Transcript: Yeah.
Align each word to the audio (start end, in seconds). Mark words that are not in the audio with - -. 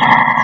Yeah. 0.00 0.37